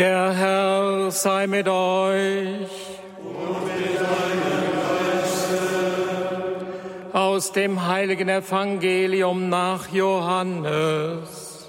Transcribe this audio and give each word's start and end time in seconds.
Der 0.00 0.32
Herr 0.32 1.10
sei 1.10 1.46
mit 1.46 1.68
euch. 1.68 2.70
Und 3.22 3.66
mit 3.66 4.00
deinem 4.00 4.72
Geiste. 5.12 5.58
Aus 7.12 7.52
dem 7.52 7.86
heiligen 7.86 8.30
Evangelium 8.30 9.50
nach 9.50 9.92
Johannes. 9.92 11.68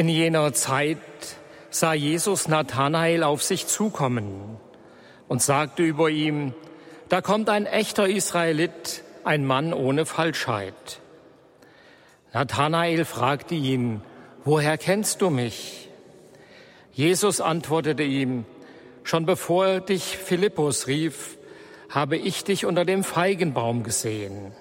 In 0.00 0.08
jener 0.08 0.54
Zeit 0.54 0.96
sah 1.68 1.92
Jesus 1.92 2.48
Nathanael 2.48 3.22
auf 3.22 3.42
sich 3.42 3.66
zukommen 3.66 4.56
und 5.28 5.42
sagte 5.42 5.82
über 5.82 6.08
ihm, 6.08 6.54
da 7.10 7.20
kommt 7.20 7.50
ein 7.50 7.66
echter 7.66 8.08
Israelit, 8.08 9.04
ein 9.24 9.44
Mann 9.44 9.74
ohne 9.74 10.06
Falschheit. 10.06 11.02
Nathanael 12.32 13.04
fragte 13.04 13.54
ihn, 13.54 14.00
woher 14.42 14.78
kennst 14.78 15.20
du 15.20 15.28
mich? 15.28 15.90
Jesus 16.92 17.42
antwortete 17.42 18.02
ihm, 18.02 18.46
schon 19.02 19.26
bevor 19.26 19.80
dich 19.80 20.16
Philippus 20.16 20.86
rief, 20.86 21.36
habe 21.90 22.16
ich 22.16 22.42
dich 22.44 22.64
unter 22.64 22.86
dem 22.86 23.04
Feigenbaum 23.04 23.82
gesehen. 23.82 24.52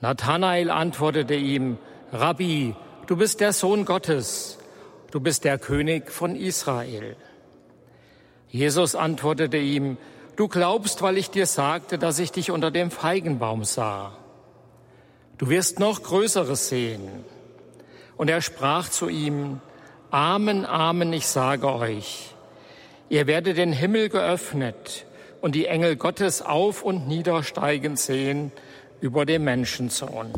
Nathanael 0.00 0.72
antwortete 0.72 1.36
ihm, 1.36 1.78
Rabbi, 2.12 2.74
du 3.06 3.16
bist 3.16 3.40
der 3.40 3.52
Sohn 3.52 3.84
Gottes, 3.84 4.58
du 5.10 5.20
bist 5.20 5.44
der 5.44 5.58
König 5.58 6.10
von 6.10 6.36
Israel. 6.36 7.16
Jesus 8.48 8.94
antwortete 8.94 9.56
ihm, 9.56 9.96
du 10.36 10.48
glaubst, 10.48 11.02
weil 11.02 11.18
ich 11.18 11.30
dir 11.30 11.46
sagte, 11.46 11.98
dass 11.98 12.18
ich 12.18 12.32
dich 12.32 12.50
unter 12.50 12.70
dem 12.70 12.90
Feigenbaum 12.90 13.64
sah. 13.64 14.16
Du 15.38 15.48
wirst 15.48 15.80
noch 15.80 16.02
Größeres 16.02 16.68
sehen. 16.68 17.24
Und 18.16 18.30
er 18.30 18.40
sprach 18.40 18.88
zu 18.88 19.08
ihm, 19.08 19.60
Amen, 20.10 20.64
Amen, 20.64 21.12
ich 21.12 21.26
sage 21.26 21.72
euch, 21.72 22.36
ihr 23.08 23.26
werdet 23.26 23.56
den 23.56 23.72
Himmel 23.72 24.08
geöffnet 24.08 25.06
und 25.40 25.56
die 25.56 25.66
Engel 25.66 25.96
Gottes 25.96 26.40
auf 26.40 26.84
und 26.84 27.08
niedersteigen 27.08 27.96
sehen 27.96 28.52
über 29.00 29.26
dem 29.26 29.42
Menschensohn. 29.42 30.32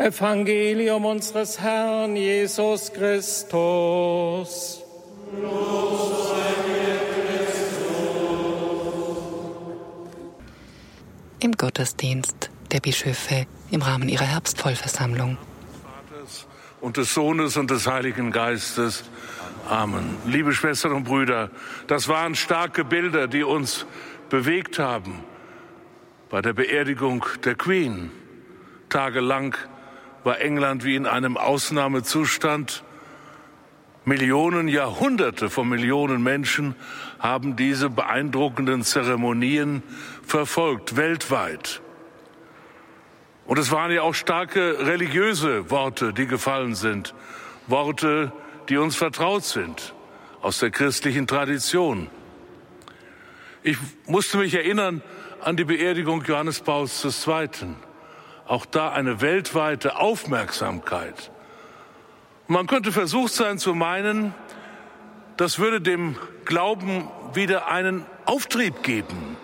Evangelium 0.00 1.04
unseres 1.04 1.60
Herrn 1.60 2.16
Jesus 2.16 2.90
Christus. 2.90 4.82
Im 11.40 11.52
Gottesdienst 11.52 12.48
der 12.72 12.80
Bischöfe 12.80 13.46
im 13.70 13.82
Rahmen 13.82 14.08
ihrer 14.08 14.24
Herbstvollversammlung. 14.24 15.36
Und 16.80 16.96
des 16.96 17.12
Sohnes 17.12 17.58
und 17.58 17.70
des 17.70 17.86
Heiligen 17.86 18.32
Geistes. 18.32 19.04
Amen. 19.68 20.16
Liebe 20.24 20.54
Schwestern 20.54 20.92
und 20.92 21.04
Brüder, 21.04 21.50
das 21.88 22.08
waren 22.08 22.34
starke 22.36 22.84
Bilder, 22.86 23.28
die 23.28 23.44
uns 23.44 23.84
bewegt 24.30 24.78
haben 24.78 25.22
bei 26.30 26.40
der 26.40 26.54
Beerdigung 26.54 27.26
der 27.44 27.54
Queen. 27.54 28.10
Tagelang 28.88 29.54
war 30.24 30.40
England 30.40 30.84
wie 30.84 30.96
in 30.96 31.06
einem 31.06 31.36
Ausnahmezustand. 31.36 32.84
Millionen, 34.04 34.68
Jahrhunderte 34.68 35.50
von 35.50 35.68
Millionen 35.68 36.22
Menschen 36.22 36.74
haben 37.18 37.56
diese 37.56 37.90
beeindruckenden 37.90 38.82
Zeremonien 38.82 39.82
verfolgt, 40.26 40.96
weltweit. 40.96 41.82
Und 43.46 43.58
es 43.58 43.70
waren 43.70 43.92
ja 43.92 44.02
auch 44.02 44.14
starke 44.14 44.86
religiöse 44.86 45.70
Worte, 45.70 46.12
die 46.12 46.26
gefallen 46.26 46.74
sind, 46.74 47.14
Worte, 47.66 48.32
die 48.68 48.78
uns 48.78 48.96
vertraut 48.96 49.44
sind 49.44 49.94
aus 50.40 50.60
der 50.60 50.70
christlichen 50.70 51.26
Tradition. 51.26 52.08
Ich 53.62 53.76
musste 54.06 54.38
mich 54.38 54.54
erinnern 54.54 55.02
an 55.42 55.56
die 55.56 55.64
Beerdigung 55.64 56.24
Johannes 56.24 56.60
Pauls 56.60 57.04
II 57.04 57.48
auch 58.50 58.66
da 58.66 58.90
eine 58.90 59.20
weltweite 59.20 59.96
Aufmerksamkeit. 59.96 61.30
Man 62.48 62.66
könnte 62.66 62.90
versucht 62.90 63.32
sein 63.32 63.58
zu 63.58 63.76
meinen, 63.76 64.34
das 65.36 65.60
würde 65.60 65.80
dem 65.80 66.16
Glauben 66.44 67.08
wieder 67.32 67.68
einen 67.68 68.04
Auftrieb 68.24 68.82
geben, 68.82 69.36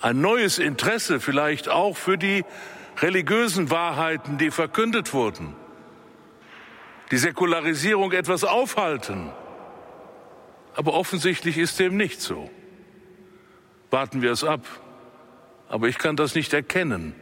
ein 0.00 0.22
neues 0.22 0.58
Interesse 0.58 1.20
vielleicht 1.20 1.68
auch 1.68 1.98
für 1.98 2.16
die 2.16 2.46
religiösen 2.96 3.68
Wahrheiten, 3.70 4.38
die 4.38 4.50
verkündet 4.50 5.12
wurden, 5.12 5.54
die 7.10 7.18
Säkularisierung 7.18 8.12
etwas 8.12 8.42
aufhalten. 8.44 9.30
Aber 10.74 10.94
offensichtlich 10.94 11.58
ist 11.58 11.78
dem 11.78 11.98
nicht 11.98 12.22
so. 12.22 12.48
Warten 13.90 14.22
wir 14.22 14.32
es 14.32 14.44
ab. 14.44 14.62
Aber 15.68 15.88
ich 15.88 15.98
kann 15.98 16.16
das 16.16 16.34
nicht 16.34 16.54
erkennen. 16.54 17.14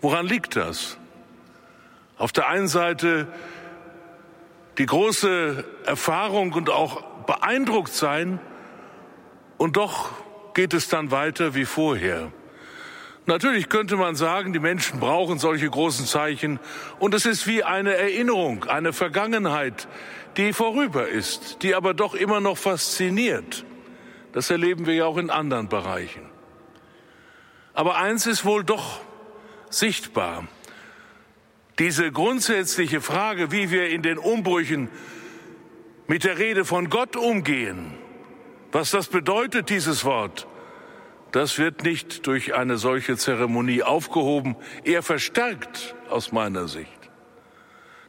Woran 0.00 0.26
liegt 0.26 0.56
das? 0.56 0.96
Auf 2.16 2.32
der 2.32 2.48
einen 2.48 2.68
Seite 2.68 3.26
die 4.78 4.86
große 4.86 5.64
Erfahrung 5.86 6.52
und 6.52 6.70
auch 6.70 7.02
beeindruckt 7.26 7.92
sein 7.92 8.40
und 9.56 9.76
doch 9.76 10.10
geht 10.54 10.72
es 10.72 10.88
dann 10.88 11.10
weiter 11.10 11.54
wie 11.54 11.64
vorher. 11.64 12.32
Natürlich 13.26 13.68
könnte 13.68 13.96
man 13.96 14.16
sagen, 14.16 14.52
die 14.52 14.58
Menschen 14.58 15.00
brauchen 15.00 15.38
solche 15.38 15.68
großen 15.68 16.06
Zeichen 16.06 16.60
und 16.98 17.12
es 17.12 17.26
ist 17.26 17.46
wie 17.46 17.62
eine 17.62 17.94
Erinnerung, 17.94 18.64
eine 18.64 18.92
Vergangenheit, 18.92 19.86
die 20.36 20.52
vorüber 20.52 21.08
ist, 21.08 21.62
die 21.62 21.74
aber 21.74 21.92
doch 21.92 22.14
immer 22.14 22.40
noch 22.40 22.56
fasziniert. 22.56 23.66
Das 24.32 24.48
erleben 24.50 24.86
wir 24.86 24.94
ja 24.94 25.04
auch 25.04 25.18
in 25.18 25.28
anderen 25.28 25.68
Bereichen. 25.68 26.22
Aber 27.74 27.96
eins 27.96 28.26
ist 28.26 28.44
wohl 28.44 28.64
doch 28.64 29.00
sichtbar. 29.70 30.46
Diese 31.78 32.10
grundsätzliche 32.10 33.00
Frage, 33.00 33.52
wie 33.52 33.70
wir 33.70 33.88
in 33.88 34.02
den 34.02 34.18
Umbrüchen 34.18 34.88
mit 36.06 36.24
der 36.24 36.38
Rede 36.38 36.64
von 36.64 36.90
Gott 36.90 37.16
umgehen, 37.16 37.94
was 38.72 38.90
das 38.90 39.08
bedeutet, 39.08 39.70
dieses 39.70 40.04
Wort, 40.04 40.46
das 41.32 41.58
wird 41.58 41.84
nicht 41.84 42.26
durch 42.26 42.54
eine 42.54 42.78
solche 42.78 43.16
Zeremonie 43.16 43.82
aufgehoben, 43.82 44.56
eher 44.84 45.02
verstärkt 45.02 45.94
aus 46.08 46.32
meiner 46.32 46.68
Sicht. 46.68 46.90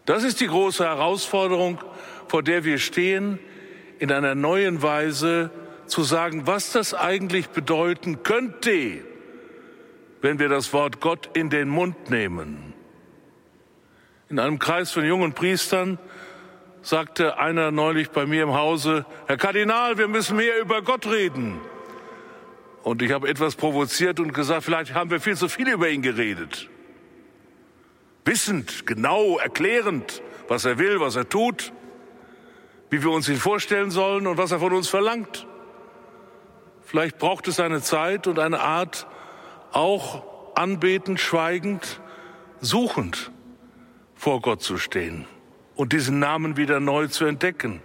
Das 0.06 0.24
ist 0.24 0.40
die 0.40 0.47
große 0.47 0.84
Herausforderung, 0.84 1.80
vor 2.28 2.41
der 2.41 2.64
wir 2.64 2.80
stehen, 2.80 3.40
in 4.00 4.12
einer 4.12 4.34
neuen 4.34 4.81
Weise 4.81 5.52
zu 5.86 6.03
sagen, 6.03 6.47
was 6.47 6.72
das 6.72 6.94
eigentlich 6.94 7.50
bedeuten 7.50 8.24
könnte, 8.24 9.03
wenn 10.22 10.40
wir 10.40 10.50
das 10.50 10.74
Wort 10.74 11.00
Gott 11.00 11.30
in 11.34 11.50
den 11.50 11.69
Mund 11.69 12.09
nehmen. 12.09 12.74
In 14.30 14.40
einem 14.40 14.59
Kreis 14.59 14.91
von 14.91 15.06
jungen 15.06 15.34
Priestern 15.34 15.97
sagte 16.81 17.38
einer 17.38 17.72
neulich 17.72 18.09
bei 18.12 18.25
mir 18.25 18.44
im 18.44 18.53
Hause, 18.53 19.06
Herr 19.28 19.38
Kardinal, 19.38 19.97
wir 19.97 20.08
müssen 20.08 20.38
mehr 20.38 20.59
über 20.59 20.81
Gott 20.81 21.08
reden. 21.08 21.59
Und 22.84 23.02
ich 23.02 23.12
habe 23.12 23.28
etwas 23.28 23.56
provoziert 23.56 24.19
und 24.19 24.34
gesagt, 24.34 24.63
vielleicht 24.63 24.94
haben 24.94 25.09
wir 25.09 25.19
viel 25.19 25.35
zu 25.35 25.50
viel 25.50 25.69
über 25.69 25.90
ihn 25.90 26.02
geredet. 26.02 26.70
Wissend, 28.26 28.85
genau, 28.85 29.40
erklärend, 29.40 30.22
was 30.47 30.64
er 30.66 30.78
will, 30.78 30.99
was 30.99 31.16
er 31.16 31.28
tut, 31.28 31.73
wie 32.90 33.02
wir 33.02 33.09
uns 33.09 33.28
ihn 33.28 33.38
vorstellen 33.38 33.91
sollen 33.91 34.28
und 34.28 34.38
was 34.38 34.52
er 34.52 34.59
von 34.59 34.73
uns 34.73 34.88
verlangt. 34.88 35.47
Vielleicht 36.84 37.17
braucht 37.17 37.47
es 37.47 37.59
eine 37.59 37.82
Zeit 37.82 38.28
und 38.28 38.40
eine 38.40 38.59
Art, 38.59 39.08
auch 39.72 40.24
anbetend, 40.56 41.20
schweigend, 41.20 42.02
suchend 42.62 43.32
vor 44.16 44.42
Gott 44.42 44.62
zu 44.62 44.78
stehen 44.78 45.26
und 45.76 45.94
diesen 45.94 46.20
Namen 46.20 46.58
wieder 46.58 46.80
neu 46.80 47.08
zu 47.08 47.26
entdecken. 47.26 47.82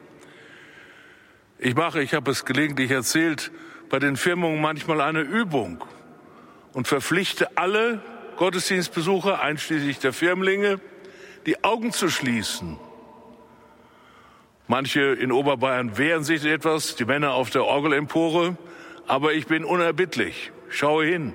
Ich 1.58 1.76
mache, 1.76 2.02
ich 2.02 2.14
habe 2.14 2.30
es 2.30 2.44
gelegentlich 2.44 2.90
erzählt, 2.90 3.52
bei 3.88 3.98
den 3.98 4.16
Firmungen 4.16 4.60
manchmal 4.60 5.00
eine 5.00 5.20
Übung 5.20 5.84
und 6.72 6.88
verpflichte 6.88 7.56
alle 7.56 8.02
Gottesdienstbesucher, 8.36 9.40
einschließlich 9.40 10.00
der 10.00 10.12
Firmlinge, 10.12 10.80
die 11.46 11.62
Augen 11.62 11.92
zu 11.92 12.08
schließen. 12.08 12.78
Manche 14.66 15.00
in 15.00 15.30
Oberbayern 15.30 15.96
wehren 15.98 16.24
sich 16.24 16.44
etwas, 16.44 16.96
die 16.96 17.04
Männer 17.04 17.34
auf 17.34 17.50
der 17.50 17.64
Orgelempore, 17.64 18.56
aber 19.06 19.34
ich 19.34 19.46
bin 19.46 19.64
unerbittlich. 19.64 20.50
Schaue 20.70 21.04
hin 21.04 21.34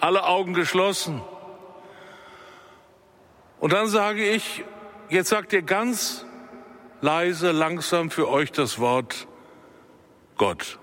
alle 0.00 0.24
Augen 0.24 0.54
geschlossen. 0.54 1.22
Und 3.60 3.72
dann 3.72 3.88
sage 3.88 4.28
ich, 4.28 4.64
jetzt 5.08 5.28
sagt 5.30 5.52
ihr 5.52 5.62
ganz 5.62 6.26
leise, 7.00 7.50
langsam 7.52 8.10
für 8.10 8.28
euch 8.28 8.52
das 8.52 8.78
Wort 8.78 9.26
Gott. 10.36 10.78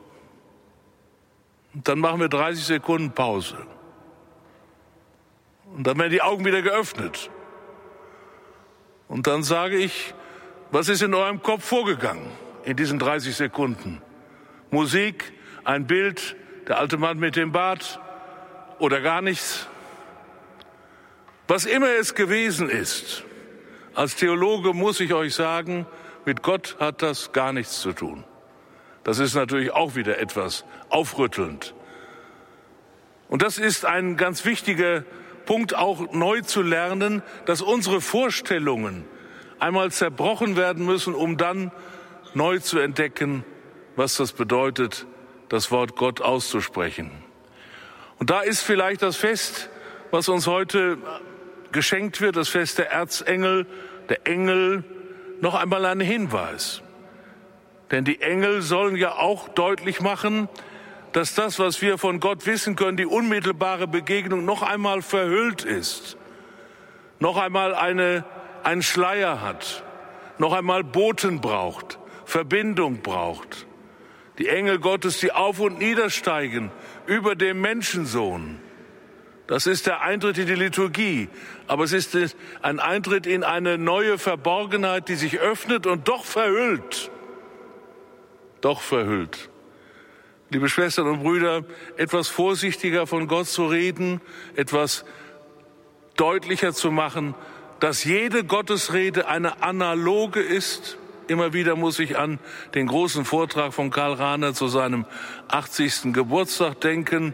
Und 1.74 1.88
dann 1.88 2.00
machen 2.00 2.20
wir 2.20 2.30
30 2.30 2.66
Sekunden 2.66 3.12
Pause. 3.12 3.58
Und 5.76 5.88
dann 5.88 5.98
werden 5.98 6.12
die 6.12 6.22
Augen 6.22 6.44
wieder 6.44 6.62
geöffnet. 6.62 7.30
Und 9.08 9.28
dann 9.28 9.44
sage 9.44 9.78
ich, 9.78 10.14
was 10.72 10.90
ist 10.90 11.02
in 11.02 11.14
eurem 11.14 11.42
Kopf 11.42 11.66
vorgegangen 11.66 12.28
in 12.64 12.78
diesen 12.78 13.00
30 13.00 13.36
Sekunden? 13.36 14.02
Musik, 14.70 15.34
ein 15.64 15.86
Bild, 15.86 16.36
der 16.68 16.80
alte 16.80 16.98
Mann 16.98 17.20
mit 17.20 17.36
dem 17.36 17.52
Bart 17.52 18.00
oder 18.82 19.00
gar 19.00 19.22
nichts? 19.22 19.68
Was 21.48 21.66
immer 21.66 21.90
es 22.00 22.16
gewesen 22.16 22.70
ist, 22.70 23.24
als 23.94 24.16
Theologe 24.16 24.74
muss 24.74 25.00
ich 25.00 25.14
euch 25.14 25.36
sagen, 25.36 25.86
mit 26.26 26.42
Gott 26.42 26.78
hat 26.80 27.02
das 27.02 27.32
gar 27.32 27.54
nichts 27.54 27.82
zu 27.82 27.94
tun. 27.94 28.24
Das 29.04 29.20
ist 29.20 29.36
natürlich 29.36 29.72
auch 29.72 29.96
wieder 29.96 30.20
etwas 30.20 30.66
aufrüttelnd. 30.90 31.74
Und 33.28 33.42
das 33.42 33.58
ist 33.58 33.86
ein 33.86 34.18
ganz 34.18 34.46
wichtiger 34.46 35.04
Punkt, 35.46 35.76
auch 35.76 36.12
neu 36.14 36.42
zu 36.42 36.62
lernen, 36.62 37.22
dass 37.46 37.62
unsere 37.62 38.02
Vorstellungen 38.02 39.06
einmal 39.60 39.92
zerbrochen 39.92 40.56
werden 40.56 40.86
müssen, 40.86 41.14
um 41.14 41.38
dann 41.38 41.72
neu 42.34 42.60
zu 42.60 42.80
entdecken, 42.80 43.44
was 43.96 44.18
das 44.18 44.32
bedeutet, 44.32 45.06
das 45.50 45.72
Wort 45.72 45.96
Gott 45.96 46.22
auszusprechen. 46.22 47.12
Und 48.22 48.30
da 48.30 48.42
ist 48.42 48.62
vielleicht 48.62 49.02
das 49.02 49.18
Fest, 49.18 49.72
was 50.12 50.30
uns 50.30 50.46
heute 50.46 51.00
geschenkt 51.72 52.22
wird, 52.22 52.36
das 52.36 52.50
Fest 52.50 52.78
der 52.78 52.92
Erzengel, 52.92 53.66
der 54.10 54.28
Engel, 54.28 54.84
noch 55.40 55.56
einmal 55.56 55.84
ein 55.86 56.00
Hinweis. 56.00 56.84
Denn 57.90 58.06
die 58.06 58.22
Engel 58.22 58.62
sollen 58.62 58.96
ja 58.96 59.14
auch 59.14 59.50
deutlich 59.50 60.02
machen, 60.02 60.50
dass 61.14 61.34
das, 61.34 61.58
was 61.58 61.82
wir 61.82 61.98
von 61.98 62.20
Gott 62.20 62.46
wissen 62.46 62.76
können, 62.76 62.96
die 62.96 63.08
unmittelbare 63.08 63.88
Begegnung 63.88 64.46
noch 64.46 64.62
einmal 64.62 65.02
verhüllt 65.02 65.66
ist, 65.66 66.16
noch 67.18 67.38
einmal 67.38 67.74
eine, 67.74 68.24
einen 68.62 68.84
Schleier 68.84 69.42
hat, 69.42 69.84
noch 70.38 70.54
einmal 70.54 70.84
Boten 70.84 71.42
braucht, 71.42 71.98
Verbindung 72.26 73.02
braucht. 73.02 73.66
Die 74.42 74.48
Engel 74.48 74.80
Gottes, 74.80 75.20
die 75.20 75.32
auf 75.32 75.60
und 75.60 75.78
niedersteigen 75.78 76.72
über 77.06 77.36
dem 77.36 77.62
Menschensohn. 77.62 78.58
Das 79.46 79.68
ist 79.68 79.86
der 79.86 80.02
Eintritt 80.02 80.40
in 80.40 80.48
die 80.48 80.56
Liturgie. 80.56 81.30
Aber 81.68 81.84
es 81.84 81.94
ist 81.94 82.18
ein 82.64 82.80
Eintritt 82.80 83.28
in 83.28 83.44
eine 83.44 83.78
neue 83.78 84.18
Verborgenheit, 84.18 85.10
die 85.10 85.16
sich 85.16 85.40
öffnet 85.40 85.86
und 85.86 86.08
doch 86.08 86.26
verhüllt. 86.26 87.12
Doch 88.62 88.82
verhüllt. 88.82 89.52
Liebe 90.50 90.70
Schwestern 90.70 91.06
und 91.06 91.22
Brüder, 91.22 91.64
etwas 91.98 92.28
vorsichtiger 92.28 93.06
von 93.06 93.28
Gott 93.28 93.46
zu 93.46 93.68
reden, 93.68 94.22
etwas 94.56 95.06
deutlicher 96.18 96.74
zu 96.74 96.90
machen, 96.90 97.36
dass 97.80 98.06
jede 98.06 98.44
Gottesrede 98.44 99.28
eine 99.28 99.62
analoge 99.62 100.42
ist. 100.42 100.98
Immer 101.32 101.54
wieder 101.54 101.78
muss 101.78 101.98
ich 102.00 102.18
an 102.18 102.40
den 102.76 102.88
großen 102.88 103.24
Vortrag 103.24 103.74
von 103.74 103.90
Karl 103.90 104.16
Rahner 104.16 104.54
zu 104.54 104.68
seinem 104.68 105.06
80. 105.48 106.12
Geburtstag 106.12 106.82
denken, 106.82 107.34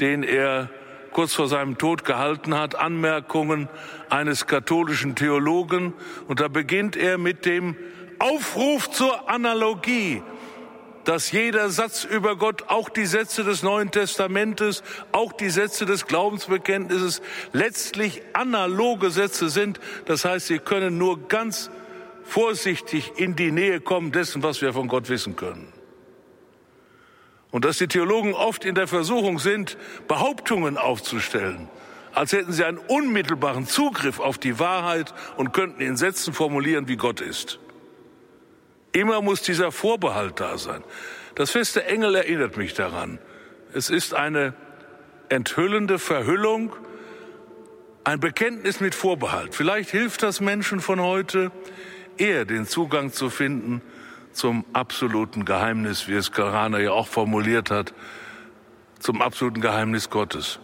den 0.00 0.24
er 0.24 0.70
kurz 1.12 1.34
vor 1.34 1.46
seinem 1.46 1.78
Tod 1.78 2.04
gehalten 2.04 2.56
hat, 2.56 2.74
Anmerkungen 2.74 3.68
eines 4.10 4.48
katholischen 4.48 5.14
Theologen. 5.14 5.94
Und 6.26 6.40
da 6.40 6.48
beginnt 6.48 6.96
er 6.96 7.16
mit 7.16 7.46
dem 7.46 7.76
Aufruf 8.18 8.90
zur 8.90 9.30
Analogie, 9.30 10.20
dass 11.04 11.30
jeder 11.30 11.70
Satz 11.70 12.02
über 12.02 12.34
Gott, 12.34 12.64
auch 12.66 12.88
die 12.88 13.06
Sätze 13.06 13.44
des 13.44 13.62
Neuen 13.62 13.92
Testamentes, 13.92 14.82
auch 15.12 15.32
die 15.32 15.50
Sätze 15.50 15.86
des 15.86 16.08
Glaubensbekenntnisses 16.08 17.22
letztlich 17.52 18.20
analoge 18.32 19.10
Sätze 19.10 19.48
sind. 19.48 19.78
Das 20.06 20.24
heißt, 20.24 20.48
sie 20.48 20.58
können 20.58 20.98
nur 20.98 21.28
ganz 21.28 21.70
vorsichtig 22.28 23.12
in 23.16 23.36
die 23.36 23.50
Nähe 23.50 23.80
kommen 23.80 24.12
dessen, 24.12 24.42
was 24.42 24.60
wir 24.60 24.72
von 24.74 24.86
Gott 24.86 25.08
wissen 25.08 25.34
können. 25.34 25.72
Und 27.50 27.64
dass 27.64 27.78
die 27.78 27.88
Theologen 27.88 28.34
oft 28.34 28.66
in 28.66 28.74
der 28.74 28.86
Versuchung 28.86 29.38
sind, 29.38 29.78
Behauptungen 30.06 30.76
aufzustellen, 30.76 31.68
als 32.12 32.32
hätten 32.32 32.52
sie 32.52 32.64
einen 32.64 32.78
unmittelbaren 32.78 33.66
Zugriff 33.66 34.20
auf 34.20 34.36
die 34.36 34.58
Wahrheit 34.58 35.14
und 35.38 35.54
könnten 35.54 35.80
in 35.80 35.96
Sätzen 35.96 36.34
formulieren, 36.34 36.86
wie 36.86 36.96
Gott 36.96 37.22
ist. 37.22 37.58
Immer 38.92 39.22
muss 39.22 39.40
dieser 39.40 39.72
Vorbehalt 39.72 40.38
da 40.38 40.58
sein. 40.58 40.84
Das 41.34 41.50
Fest 41.50 41.76
der 41.76 41.88
Engel 41.88 42.14
erinnert 42.14 42.58
mich 42.58 42.74
daran. 42.74 43.18
Es 43.72 43.88
ist 43.88 44.12
eine 44.12 44.54
enthüllende 45.30 45.98
Verhüllung, 45.98 46.74
ein 48.04 48.20
Bekenntnis 48.20 48.80
mit 48.80 48.94
Vorbehalt. 48.94 49.54
Vielleicht 49.54 49.90
hilft 49.90 50.22
das 50.22 50.40
Menschen 50.40 50.80
von 50.80 51.00
heute, 51.00 51.52
eher 52.18 52.44
den 52.44 52.66
Zugang 52.66 53.12
zu 53.12 53.30
finden 53.30 53.82
zum 54.32 54.64
absoluten 54.72 55.44
Geheimnis, 55.44 56.08
wie 56.08 56.14
es 56.14 56.32
Karana 56.32 56.78
ja 56.78 56.92
auch 56.92 57.08
formuliert 57.08 57.70
hat, 57.70 57.92
zum 58.98 59.22
absoluten 59.22 59.60
Geheimnis 59.60 60.10
Gottes. 60.10 60.60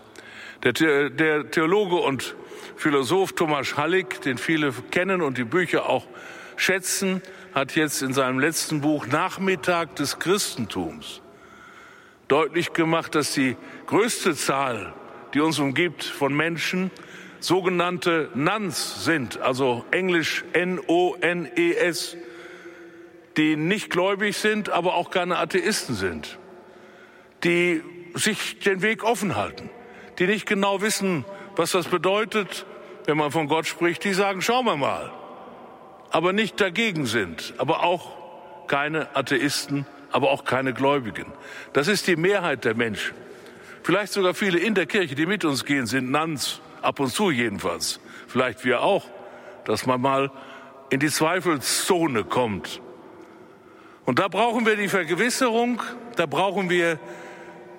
Der, 0.63 1.11
der 1.11 1.51
Theologe 1.51 1.97
und 1.97 2.35
Philosoph 2.77 3.33
Thomas 3.33 3.77
Hallig, 3.77 4.21
den 4.23 4.39
viele 4.39 4.73
kennen 4.91 5.23
und 5.23 5.39
die 5.39 5.45
Bücher 5.45 5.89
auch 5.89 6.07
schätzen, 6.57 7.23
hat 7.55 7.75
jetzt 7.77 8.03
in 8.03 8.13
seinem 8.13 8.39
letzten 8.39 8.81
Buch 8.81 9.07
Nachmittag 9.07 9.97
des 9.97 10.19
Christentums 10.19 11.21
deutlich 12.29 12.73
gemacht, 12.73 13.15
dass 13.15 13.33
die 13.33 13.57
größte 13.87 14.35
Zahl, 14.35 14.93
die 15.35 15.41
uns 15.41 15.59
umgibt, 15.59 16.05
von 16.05 16.35
Menschen 16.35 16.91
sogenannte 17.45 18.31
Nuns 18.35 19.05
sind, 19.05 19.39
also 19.41 19.85
englisch 19.91 20.45
N-O-N-E-S, 20.55 22.17
die 23.37 23.57
nicht 23.57 23.91
gläubig 23.91 24.37
sind, 24.37 24.71
aber 24.71 24.95
auch 24.95 25.11
keine 25.11 25.39
Atheisten 25.39 25.95
sind, 25.95 26.39
die 27.43 27.83
sich 28.15 28.61
den 28.61 28.81
Weg 28.81 29.05
offen 29.05 29.37
halten, 29.37 29.69
die 30.19 30.27
nicht 30.27 30.47
genau 30.47 30.81
wissen, 30.81 31.25
was 31.57 31.73
das 31.73 31.87
bedeutet, 31.87 32.65
wenn 33.07 33.19
man 33.19 33.31
von 33.31 33.49
Gott 33.49 33.67
spricht, 33.67 34.05
die 34.05 34.15
sagen, 34.15 34.41
schauen 34.41 34.65
wir 34.65 34.77
mal, 34.77 35.13
aber 36.11 36.33
nicht 36.33 36.61
dagegen 36.61 37.05
sind, 37.05 37.55
aber 37.59 37.83
auch 37.83 38.67
keine 38.69 39.15
Atheisten, 39.15 39.85
aber 40.13 40.31
auch 40.31 40.45
keine 40.45 40.73
Gläubigen. 40.73 41.27
Das 41.75 41.89
ist 41.89 42.07
die 42.07 42.17
Mehrheit 42.17 42.65
der 42.65 42.75
Menschen. 42.75 43.15
Vielleicht 43.83 44.15
sogar 44.15 44.33
viele 44.33 44.59
in 44.59 44.75
der 44.75 44.87
Kirche, 44.87 45.15
die 45.15 45.27
mit 45.27 45.45
uns 45.45 45.67
gehen, 45.67 45.87
sind 45.87 46.11
Nuns, 46.11 46.63
ab 46.85 47.01
und 47.01 47.13
zu 47.13 47.31
jedenfalls. 47.31 48.01
Vielleicht 48.27 48.65
wir 48.65 48.83
auch, 48.83 49.05
dass 49.65 49.87
man 49.87 50.01
mal 50.01 50.31
in 50.91 51.01
die 51.01 51.11
Zweifelszone 51.11 52.25
kommt 52.25 52.81
und 54.05 54.19
da 54.19 54.29
brauchen 54.29 54.67
wir 54.67 54.77
die 54.77 54.89
Vergewisserung, 54.89 55.83
da 56.17 56.27
brauchen 56.27 56.69
wir 56.69 56.99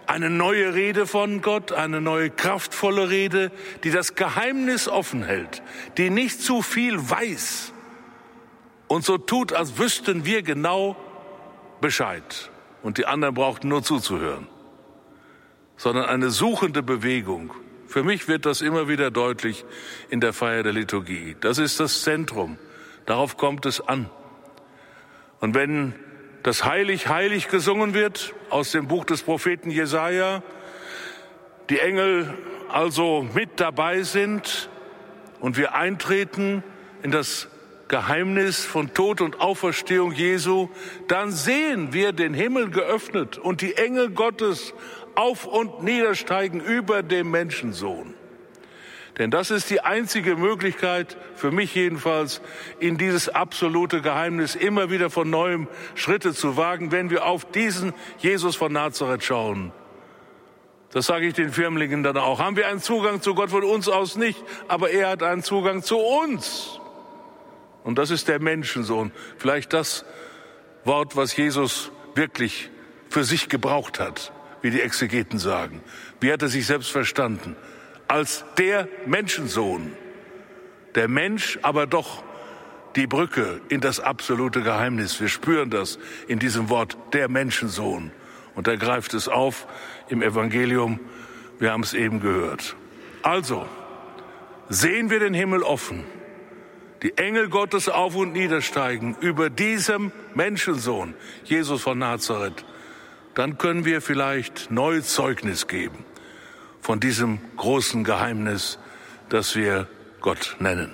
eine 0.08 0.30
neue 0.30 0.74
Rede 0.74 1.08
von 1.08 1.42
Gott, 1.42 1.72
eine 1.72 2.02
neue 2.02 2.30
kraftvolle 2.30 3.10
Rede, 3.10 3.52
die 3.84 3.92
das 3.92 4.16
Geheimnis 4.16 4.88
offen 4.88 5.24
hält, 5.24 5.62
die 5.98 6.10
nicht 6.10 6.42
zu 6.42 6.62
viel 6.62 6.98
weiß 6.98 7.74
und 8.88 9.04
so 9.04 9.18
tut, 9.18 9.54
als 9.54 9.78
wüssten 9.78 10.26
wir 10.26 10.42
genau 10.42 10.96
Bescheid 11.82 12.52
und 12.82 12.98
die 12.98 13.06
anderen 13.06 13.36
brauchten 13.36 13.68
nur 13.68 13.84
zuzuhören, 13.84 14.48
sondern 15.78 16.06
eine 16.06 16.30
suchende 16.30 16.82
Bewegung. 16.82 17.52
Für 17.88 18.04
mich 18.04 18.28
wird 18.28 18.46
das 18.46 18.62
immer 18.62 18.88
wieder 18.88 19.12
deutlich 19.12 19.66
in 20.10 20.20
der 20.20 20.34
Feier 20.34 20.64
der 20.64 20.74
Liturgie. 20.74 21.36
Das 21.40 21.58
ist 21.58 21.80
das 21.80 22.02
Zentrum. 22.02 22.58
Darauf 23.06 23.38
kommt 23.38 23.66
es 23.66 23.82
an. 23.82 24.10
Und 25.40 25.56
wenn 25.56 25.94
das 26.44 26.66
heilig, 26.66 27.08
heilig 27.08 27.48
gesungen 27.48 27.94
wird 27.94 28.34
aus 28.50 28.72
dem 28.72 28.88
Buch 28.88 29.06
des 29.06 29.24
Propheten 29.24 29.70
Jesaja, 29.70 30.44
die 31.70 31.80
Engel 31.80 32.34
also 32.70 33.28
mit 33.34 33.60
dabei 33.60 34.04
sind 34.04 34.70
und 35.40 35.58
wir 35.58 35.76
eintreten 35.76 36.64
in 37.04 37.12
das 37.12 37.48
Geheimnis 37.88 38.66
von 38.66 38.94
Tod 38.94 39.22
und 39.22 39.40
Auferstehung 39.40 40.12
Jesu, 40.12 40.70
dann 41.08 41.32
sehen 41.32 41.94
wir 41.94 42.14
den 42.14 42.34
Himmel 42.34 42.70
geöffnet 42.70 43.38
und 43.38 43.62
die 43.62 43.76
Engel 43.76 44.10
Gottes 44.10 44.74
auf 45.16 45.46
und 45.46 45.84
niedersteigen 45.84 46.62
über 46.62 47.04
dem 47.04 47.32
Menschensohn. 47.32 48.14
Denn 49.18 49.32
das 49.32 49.50
ist 49.50 49.70
die 49.70 49.80
einzige 49.80 50.36
Möglichkeit, 50.36 51.16
für 51.36 51.52
mich 51.52 51.74
jedenfalls, 51.74 52.42
in 52.80 52.98
dieses 52.98 53.30
absolute 53.30 54.02
Geheimnis 54.02 54.56
immer 54.56 54.90
wieder 54.90 55.10
von 55.10 55.30
neuem 55.30 55.70
Schritte 55.96 56.34
zu 56.34 56.58
wagen, 56.58 56.92
wenn 56.92 57.10
wir 57.10 57.26
auf 57.26 57.46
diesen 57.46 57.94
Jesus 58.18 58.58
von 58.58 58.74
Nazareth 58.74 59.24
schauen. 59.24 59.72
Das 60.92 61.06
sage 61.06 61.28
ich 61.28 61.34
den 61.34 61.52
Firmlingen 61.52 62.04
dann 62.04 62.18
auch. 62.18 62.40
Haben 62.40 62.58
wir 62.58 62.68
einen 62.68 62.82
Zugang 62.82 63.22
zu 63.22 63.36
Gott 63.36 63.50
von 63.50 63.64
uns 63.64 63.88
aus 63.88 64.16
nicht, 64.18 64.42
aber 64.68 64.90
er 64.92 65.10
hat 65.10 65.24
einen 65.24 65.44
Zugang 65.44 65.82
zu 65.82 65.98
uns. 65.98 66.80
Und 67.84 67.98
das 67.98 68.12
ist 68.12 68.28
der 68.28 68.42
Menschensohn. 68.42 69.12
Vielleicht 69.38 69.72
das 69.74 70.06
Wort, 70.84 71.16
was 71.16 71.36
Jesus 71.36 71.92
wirklich 72.16 72.70
für 73.10 73.24
sich 73.24 73.48
gebraucht 73.48 74.00
hat, 74.00 74.34
wie 74.62 74.72
die 74.72 74.82
Exegeten 74.82 75.40
sagen. 75.40 75.82
Wie 76.20 76.32
hat 76.32 76.42
er 76.42 76.48
sich 76.48 76.66
selbst 76.66 76.92
verstanden? 76.92 77.56
Als 78.08 78.46
der 78.58 78.88
Menschensohn. 79.06 79.92
Der 80.96 81.08
Mensch, 81.08 81.60
aber 81.62 81.88
doch 81.88 82.24
die 82.96 83.08
Brücke 83.08 83.62
in 83.70 83.82
das 83.82 84.00
absolute 84.00 84.62
Geheimnis. 84.62 85.20
Wir 85.20 85.28
spüren 85.28 85.70
das 85.70 86.00
in 86.28 86.40
diesem 86.40 86.70
Wort, 86.70 86.98
der 87.14 87.30
Menschensohn. 87.30 88.12
Und 88.56 88.68
er 88.68 88.78
greift 88.78 89.14
es 89.14 89.28
auf 89.28 89.68
im 90.08 90.22
Evangelium. 90.22 91.00
Wir 91.60 91.72
haben 91.72 91.84
es 91.84 91.94
eben 91.94 92.22
gehört. 92.22 92.76
Also, 93.22 93.66
sehen 94.70 95.10
wir 95.10 95.20
den 95.20 95.34
Himmel 95.34 95.62
offen, 95.62 96.04
die 97.04 97.18
Engel 97.18 97.50
Gottes 97.50 97.90
auf 97.90 98.16
und 98.16 98.34
niedersteigen 98.34 99.16
über 99.20 99.50
diesem 99.50 100.12
Menschensohn, 100.34 101.14
Jesus 101.44 101.82
von 101.82 102.00
Nazareth, 102.00 102.66
dann 103.36 103.58
können 103.58 103.86
wir 103.86 104.02
vielleicht 104.02 104.72
neu 104.72 105.02
Zeugnis 105.02 105.68
geben 105.68 106.04
von 106.82 107.00
diesem 107.00 107.40
großen 107.58 108.04
Geheimnis, 108.04 108.80
das 109.30 109.56
wir 109.56 109.88
Gott 110.22 110.56
nennen. 110.60 110.94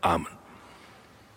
Amen. 0.00 0.35